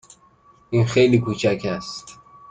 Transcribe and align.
این 0.69 0.85
خیلی 0.85 1.19
کوچک 1.19 1.61
است. 1.69 2.19